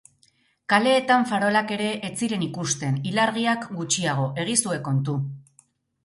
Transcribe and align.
Kaleetan 0.71 1.25
farolak 1.31 1.73
ere 1.75 1.89
ez 2.07 2.11
ziren 2.23 2.45
ikusten, 2.45 2.97
ilargiak 3.09 3.67
gutxiago, 3.81 4.25
egizue 4.45 4.79
kontu. 4.89 5.15